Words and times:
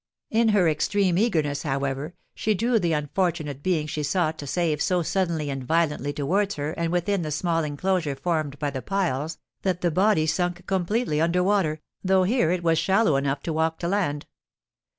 In 0.31 0.49
her 0.49 0.67
extreme 0.67 1.15
eagerness, 1.19 1.61
however, 1.61 2.15
she 2.33 2.55
drew 2.55 2.79
the 2.79 2.93
unfortunate 2.93 3.61
being 3.61 3.85
she 3.85 4.01
sought 4.01 4.39
to 4.39 4.47
save 4.47 4.81
so 4.81 5.03
suddenly 5.03 5.51
and 5.51 5.63
violently 5.63 6.11
towards 6.11 6.55
herself 6.55 6.73
and 6.79 6.91
within 6.91 7.21
the 7.21 7.29
small 7.29 7.63
enclosure 7.63 8.15
formed 8.15 8.57
by 8.57 8.71
the 8.71 8.81
piles, 8.81 9.37
that 9.61 9.81
the 9.81 9.91
body 9.91 10.25
sunk 10.25 10.65
completely 10.65 11.21
under 11.21 11.43
water, 11.43 11.81
though 12.03 12.23
here 12.23 12.49
it 12.49 12.63
was 12.63 12.79
shallow 12.79 13.15
enough 13.15 13.43
to 13.43 13.53
walk 13.53 13.77
to 13.77 13.87
land. 13.87 14.25